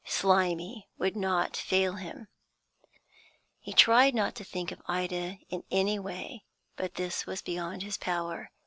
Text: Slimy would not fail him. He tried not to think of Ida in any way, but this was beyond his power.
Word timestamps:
Slimy 0.03 0.89
would 0.97 1.15
not 1.15 1.55
fail 1.55 1.93
him. 1.93 2.27
He 3.59 3.71
tried 3.71 4.15
not 4.15 4.33
to 4.37 4.43
think 4.43 4.71
of 4.71 4.81
Ida 4.87 5.37
in 5.49 5.63
any 5.69 5.99
way, 5.99 6.43
but 6.75 6.95
this 6.95 7.27
was 7.27 7.43
beyond 7.43 7.83
his 7.83 7.99
power. 7.99 8.49